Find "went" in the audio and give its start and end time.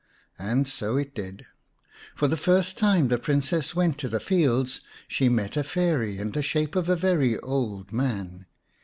3.75-3.99